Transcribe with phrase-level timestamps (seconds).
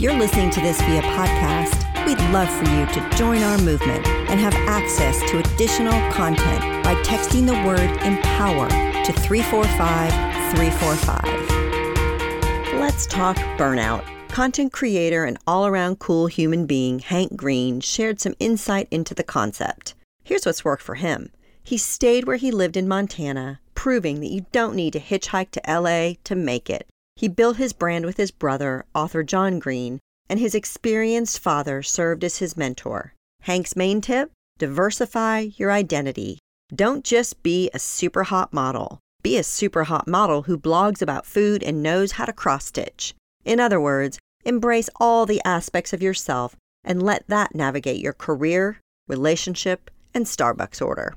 [0.00, 4.06] If you're listening to this via podcast, we'd love for you to join our movement
[4.06, 10.10] and have access to additional content by texting the word empower to 345
[10.56, 12.80] 345.
[12.80, 14.02] Let's talk burnout.
[14.28, 19.22] Content creator and all around cool human being Hank Green shared some insight into the
[19.22, 19.94] concept.
[20.24, 21.30] Here's what's worked for him
[21.62, 25.60] he stayed where he lived in Montana, proving that you don't need to hitchhike to
[25.68, 26.86] LA to make it.
[27.20, 29.98] He built his brand with his brother, author John Green,
[30.30, 33.12] and his experienced father served as his mentor.
[33.42, 36.38] Hank's main tip diversify your identity.
[36.74, 39.00] Don't just be a super hot model.
[39.22, 43.12] Be a super hot model who blogs about food and knows how to cross stitch.
[43.44, 48.80] In other words, embrace all the aspects of yourself and let that navigate your career,
[49.08, 51.16] relationship, and Starbucks order.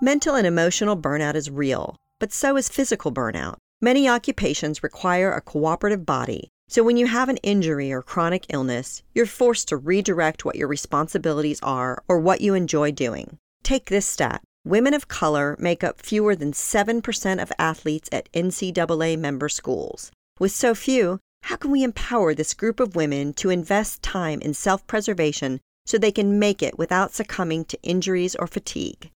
[0.00, 3.56] Mental and emotional burnout is real, but so is physical burnout.
[3.82, 9.02] Many occupations require a cooperative body, so when you have an injury or chronic illness,
[9.14, 13.36] you're forced to redirect what your responsibilities are or what you enjoy doing.
[13.62, 19.16] Take this stat women of color make up fewer than 7% of athletes at NCAA
[19.16, 20.10] member schools.
[20.40, 24.54] With so few, how can we empower this group of women to invest time in
[24.54, 29.10] self preservation so they can make it without succumbing to injuries or fatigue?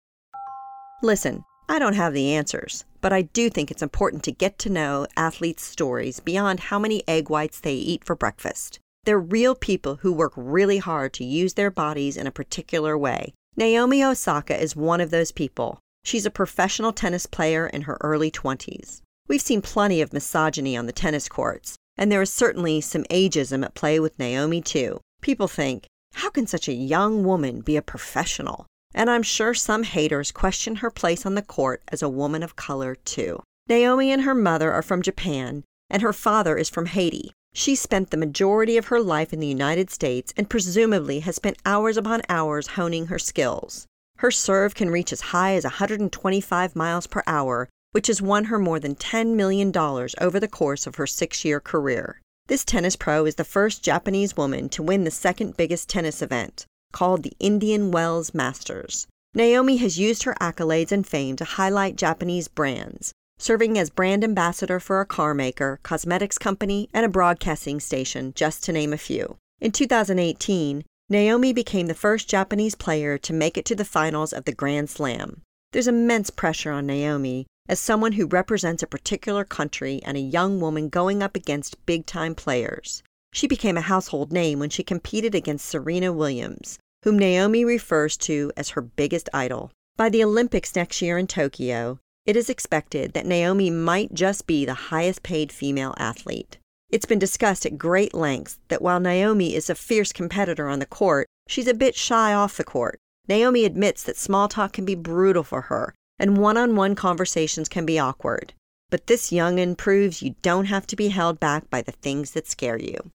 [1.02, 4.68] Listen, I don't have the answers, but I do think it's important to get to
[4.68, 8.80] know athletes' stories beyond how many egg whites they eat for breakfast.
[9.04, 13.34] They're real people who work really hard to use their bodies in a particular way.
[13.56, 15.78] Naomi Osaka is one of those people.
[16.02, 19.00] She's a professional tennis player in her early 20s.
[19.28, 23.64] We've seen plenty of misogyny on the tennis courts, and there is certainly some ageism
[23.64, 24.98] at play with Naomi, too.
[25.22, 28.66] People think, how can such a young woman be a professional?
[28.94, 32.56] And I'm sure some haters question her place on the court as a woman of
[32.56, 33.42] color, too.
[33.69, 37.33] Naomi and her mother are from Japan, and her father is from Haiti.
[37.52, 41.58] She spent the majority of her life in the United States and presumably has spent
[41.64, 43.86] hours upon hours honing her skills.
[44.18, 48.58] Her serve can reach as high as 125 miles per hour, which has won her
[48.58, 52.20] more than $10 million over the course of her six year career.
[52.46, 56.67] This tennis pro is the first Japanese woman to win the second biggest tennis event,
[56.92, 59.06] called the Indian Wells Masters.
[59.34, 64.80] Naomi has used her accolades and fame to highlight Japanese brands, serving as brand ambassador
[64.80, 69.36] for a car maker, cosmetics company, and a broadcasting station, just to name a few.
[69.61, 74.45] In 2018, Naomi became the first Japanese player to make it to the finals of
[74.45, 75.42] the Grand Slam.
[75.72, 80.61] There's immense pressure on Naomi as someone who represents a particular country and a young
[80.61, 83.02] woman going up against big time players.
[83.33, 88.52] She became a household name when she competed against Serena Williams, whom Naomi refers to
[88.57, 89.70] as her biggest idol.
[89.96, 94.64] By the Olympics next year in Tokyo, it is expected that Naomi might just be
[94.64, 96.58] the highest paid female athlete.
[96.90, 100.86] It's been discussed at great lengths that while Naomi is a fierce competitor on the
[100.86, 102.98] court, she's a bit shy off the court.
[103.29, 107.69] Naomi admits that small talk can be brutal for her and one on one conversations
[107.69, 108.52] can be awkward.
[108.90, 112.46] But this youngin' proves you don't have to be held back by the things that
[112.46, 113.11] scare you.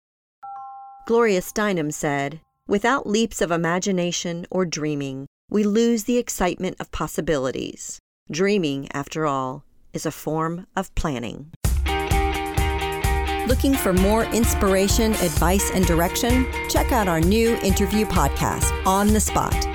[1.06, 8.00] Gloria Steinem said, Without leaps of imagination or dreaming, we lose the excitement of possibilities.
[8.32, 11.52] Dreaming, after all, is a form of planning.
[13.48, 16.48] Looking for more inspiration, advice, and direction?
[16.70, 19.75] Check out our new interview podcast, On the Spot